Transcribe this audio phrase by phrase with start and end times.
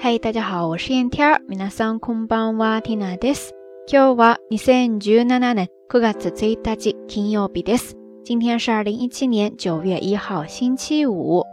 [0.00, 1.40] 嗨，大家好，我是燕天儿。
[1.48, 3.52] 皆さんこんばんは、ティナです。
[3.86, 7.96] 今日は二千十七年九月一日金曜日です。
[8.24, 11.44] 今天是二零一七年九月一号，星期五。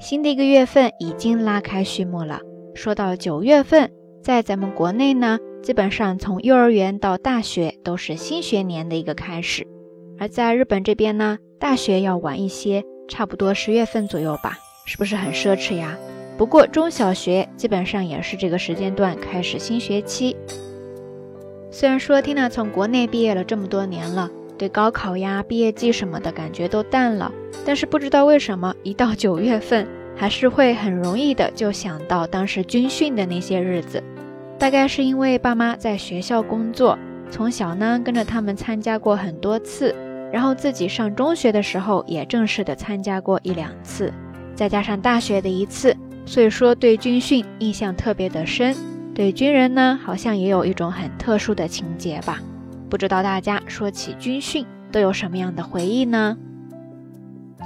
[0.00, 2.40] 新的一个月份已经拉开序幕了。
[2.74, 3.90] 说到九月份，
[4.22, 9.66] 在咱们国内呢，基本上从幼儿园到大学都是新学年的一个开始。
[10.18, 15.96] 而在日本这边呢，大学要晚一些，差不多十月份左右吧，是不是很奢侈呀？
[16.39, 20.37] 不过中小学基本上也是这个时间段开始新学期。
[21.69, 27.29] 虽然说 Tina 从国内毕业了这么多年了，对高考呀、毕业季什么的感觉都淡了，
[27.65, 29.85] 但是不知道为什么，一到九月份，
[30.15, 34.01] 还是会很容易的就想到当时军训的那些日子。
[34.57, 36.97] 大概是因为爸妈在学校工作，
[37.29, 39.93] 从小呢跟着他们参加过很多次，
[40.31, 44.13] 然后自己上中学的时候也正式的参加过一两次，
[44.55, 45.93] 再加上大学的一次。
[46.28, 48.74] 所以说，对军训印象特别的深，
[49.14, 52.40] 对军人呢，好像也有一种很特殊的情节吧？
[52.88, 56.36] 不知道大家说起军训都有什么样的回忆呢？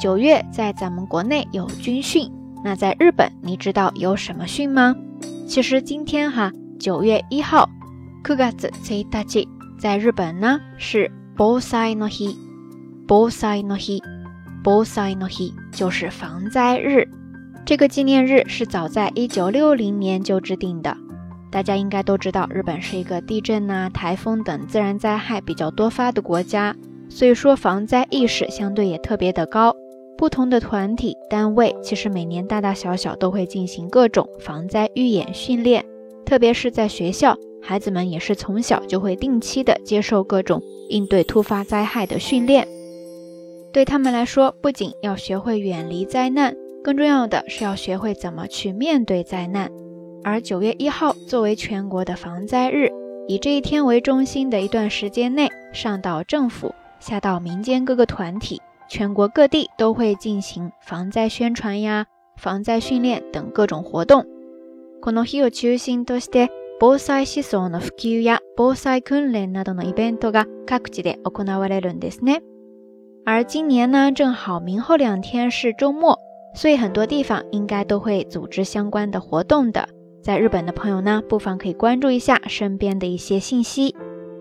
[0.01, 2.31] 九月在咱们国内有军训，
[2.65, 4.97] 那在日本你知道有什么训吗？
[5.47, 7.69] 其实今天哈，九月一号，
[8.25, 8.53] 九月
[8.91, 12.35] 一日，在日本呢是防災の日，
[13.07, 14.01] 防災の日，
[14.65, 17.09] 防災の日就是防灾日。
[17.66, 20.98] 这个纪念日是早在一九六零年就制定的。
[21.50, 26.76] 大家应该都知道，日本是一个地震呐、台风等自然灾害比较多发的国家，
[27.10, 29.74] 所以说防灾意识相对也特别的高。
[30.18, 35.86] 不同的团体单位其实每年大大小小都会进行各种防灾预演训练，
[36.26, 42.68] 特别是在学校，孩子们也是从小就会定期的接受各种应对突发灾害的训练。
[43.72, 46.56] 对他们来说，不仅要学会远离灾难。
[46.83, 49.71] 更重要的是要学会怎么去面对灾难，
[50.25, 52.91] 而九月一号作为全国的防灾日，
[53.27, 64.25] 以这一天为中心的一段时间内，上到政府，下到民間各个团体，全国各地都会进行防灾宣传呀、防灾训练等各种活动。
[65.01, 66.49] この日を中心として、
[66.81, 72.41] 防災思想の普及や防災訓練などのイベントが各地で行われるんですね。
[73.25, 76.19] 而今年呢，正好明后两天是周末。
[76.55, 79.89] 所以很多地方应该都会组织相关的活动的，
[80.23, 83.95] 在日本的朋友呢，不妨可以关注一下身边的一些信息。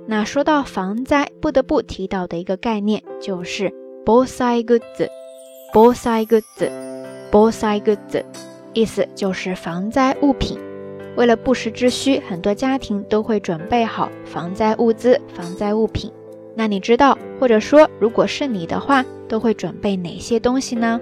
[0.08, 3.72] 那说到防灾，不得不提到的一个概念就是
[4.06, 5.10] 防災グッズ。
[5.74, 6.72] 防災グッズ，
[7.30, 8.24] 防災グッズ，
[8.74, 10.58] 意思就是防灾物品。
[11.18, 16.12] 为了不时之需，很多家庭都会准备好防灾物资、防灾物品。
[16.56, 21.02] 那你知道，或者说如果是你的话，都会准备哪些东西呢？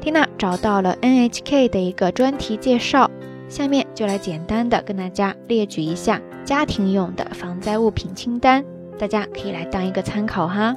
[0.00, 3.10] 缇娜找到了 NHK 的一个专题介绍，
[3.48, 8.64] 下面就来简单的跟大家列举一下家庭用的防灾物品清单，
[8.98, 10.76] 大家可以来当一个参考哈。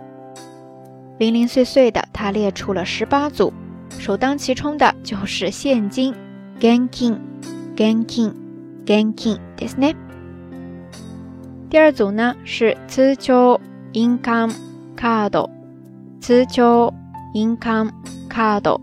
[1.19, 3.53] 零零碎碎的，他列出了十八组，
[3.99, 6.15] 首当其冲的就是现金，
[6.59, 9.95] genkin，genkin，genkin，ですね。
[11.69, 13.59] 第二组呢是通帳
[13.93, 14.53] income
[14.97, 15.49] card，通
[16.21, 16.91] 帳
[17.35, 17.91] income
[18.27, 18.79] card。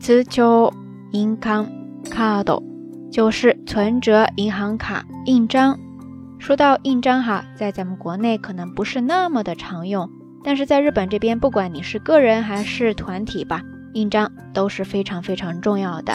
[0.00, 0.72] 通帳
[1.12, 1.68] income
[2.04, 2.62] card
[3.12, 5.78] 就是存折银行卡印章。
[6.38, 10.08] 说到印章哈，在咱们国内可能不是那么的常用，
[10.42, 13.60] 但是在日本这边，不管你是个人还是团体吧，
[13.92, 16.14] 印章都是非常非常重要的。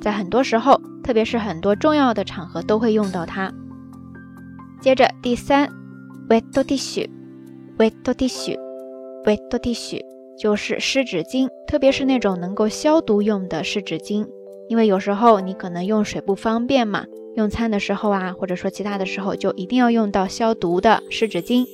[0.00, 3.52] 在很多时候，特别是很多重要的场合，都会用到它。
[4.80, 5.68] 接着第三
[6.30, 10.15] ，wet tissue，wet tissue，wet tissue。
[10.37, 14.27] 就是湿纸巾，特别是那种能够消毒用的湿纸巾，
[14.67, 17.05] 因为有时候你可能用水不方便嘛，
[17.35, 21.65] 用餐的时候啊，或者说其他的时候，就一定要用到消毒的湿纸巾。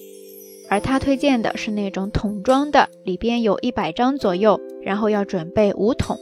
[0.70, 6.20] 而他推荐的是那种桶装的，里边有一百张左右，然后要准备五桶。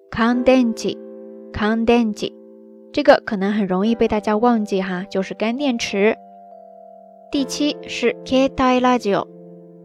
[0.09, 0.97] 乾電池，
[1.51, 2.31] 乾電池，
[2.91, 6.15] 这个可能很容易被大家忘记哈，就是干电池。
[7.31, 9.27] 第七是携帯ラジオ，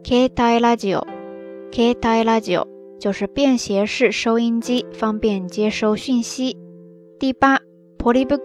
[0.05, 1.03] 携帯ラジオ，
[1.73, 2.67] 携帯ラジオ
[3.01, 6.59] 就是便携式收音机，方便接收讯息。
[7.19, 7.63] 第八，
[7.99, 8.37] ポリ袋，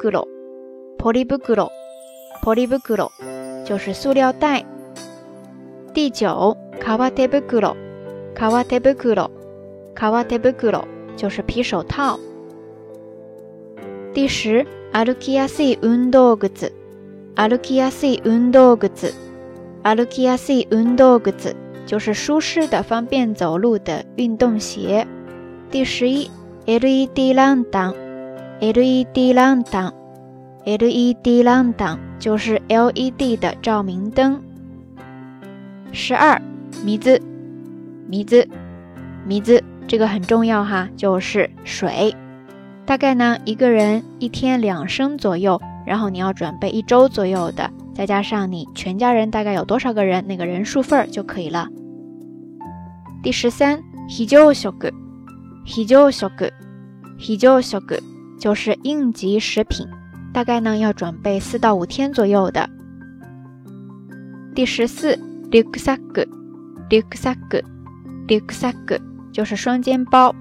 [2.41, 3.11] ポリ袋。
[3.11, 4.65] ポリ袋就是塑料袋。
[5.93, 7.75] 第九，カバテ袋，
[8.35, 9.29] カワテブクロ，
[9.95, 10.85] カワテブクロ
[11.15, 12.19] 就是皮手套。
[14.13, 16.73] 第十，歩きやすい運動靴，
[17.35, 19.13] 歩きやすい運動靴，
[19.83, 25.07] 歩きやすい運動靴就是舒适的、方便走路的运动鞋。
[25.71, 26.29] 第十一，
[26.65, 27.95] LED ランタン，
[28.59, 29.93] LED ランタン
[30.67, 34.41] ，LED ランタン就是 LED 的照明灯。
[35.91, 36.41] 十二，
[36.83, 37.21] 米子，
[38.07, 38.47] 米子，
[39.27, 42.15] 米子，这个很重要哈，就是水。
[42.85, 51.67] 大概呢，一个人一天两升左右，然后你要准备一周左右的，再加上你全家人大概有多少个人，那个人数份儿就可以了。
[53.21, 56.29] 第十三，非常食，非常食，
[57.19, 57.79] 非常食
[58.39, 59.87] 就是应急食品，
[60.37, 62.69] 大概呢要准备四到五天左右的。
[64.55, 65.19] 第十四。
[65.53, 66.27] リュックサック，
[66.89, 67.61] リュックサック，
[68.25, 68.99] リュックサック
[69.31, 70.33] 就是双肩包。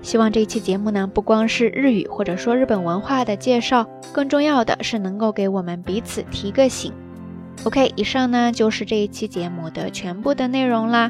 [0.01, 6.93] 希望这一期节目呢，不光是日语或者说日本文化的介绍，更重要的是能够给我们彼此提个醒。
[7.65, 11.09] OK，以上呢就是这一期节目的全部的内容啦。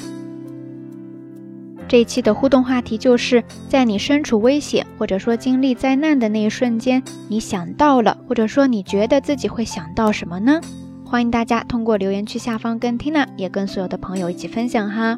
[1.89, 10.62] 这一期的互动话题就是在你身处危险或者说经历灾难的那一瞬间，你想到了或者说你觉得自己会想到什么呢？
[11.03, 15.18] 欢迎大家通过留言区下方跟 Tina 也跟所有的朋友一起分享哈。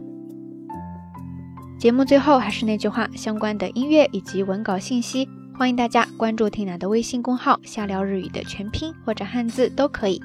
[1.77, 5.27] 节目最后还是那句话，相关的音乐以及文稿信息，
[5.57, 10.21] 欢迎大家关注 Tina 的微信公号“瞎聊日语”的全拼或者汉字都可以。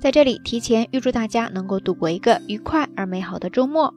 [0.00, 3.94] 在这里提前预祝大家能够度过一个愉快而美好的周末。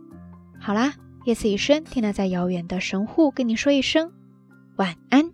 [0.59, 0.93] 好啦。
[1.27, 4.09] 夜色已深，听娜在遥远的神户跟你说一声
[4.77, 5.29] 晚安。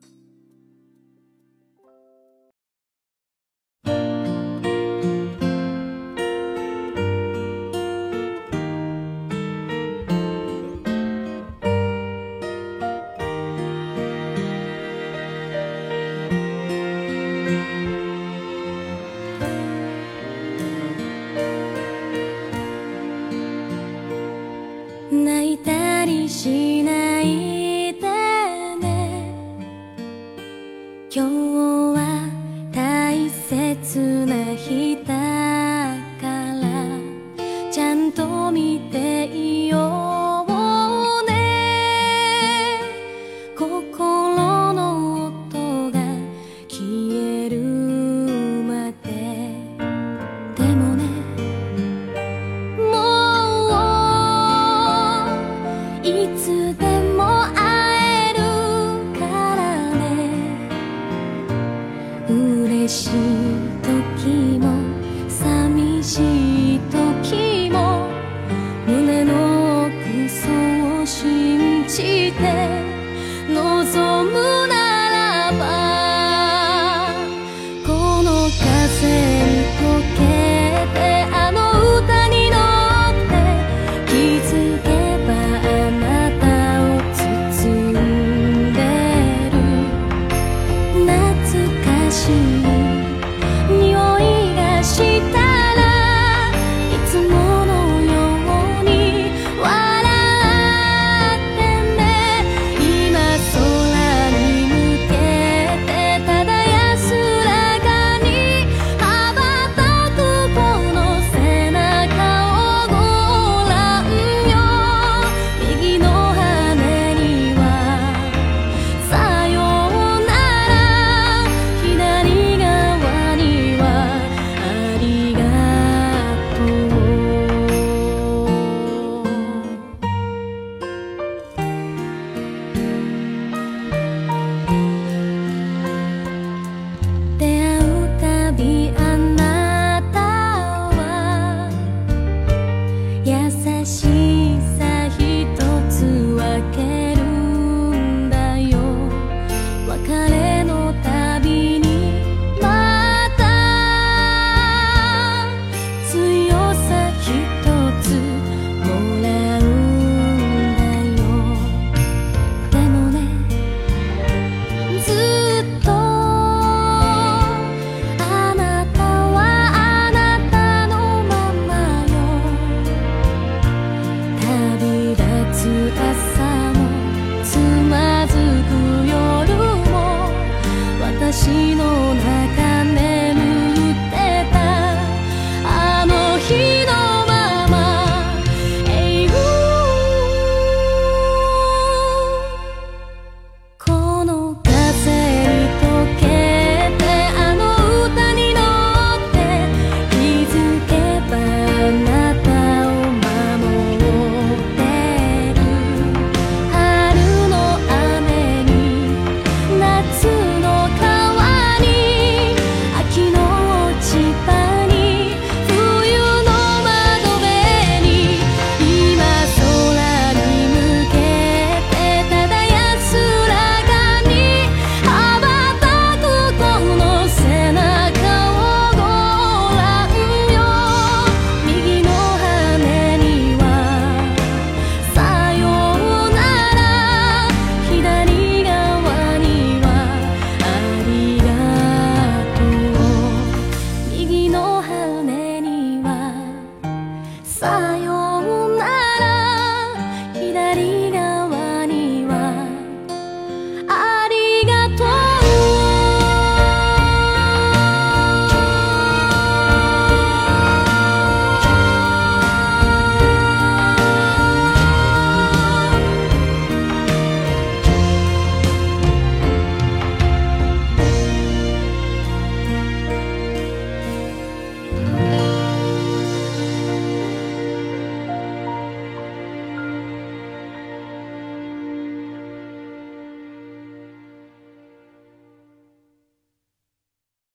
[92.26, 92.73] 心